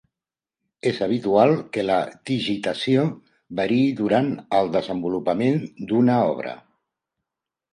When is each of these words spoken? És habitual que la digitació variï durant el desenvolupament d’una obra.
És 0.91 1.01
habitual 1.07 1.51
que 1.75 1.83
la 1.89 1.97
digitació 2.29 3.03
variï 3.61 3.93
durant 4.01 4.33
el 4.61 4.73
desenvolupament 4.77 5.63
d’una 5.93 6.17
obra. 6.35 6.57